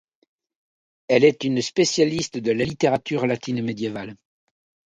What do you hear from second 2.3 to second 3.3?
de la littérature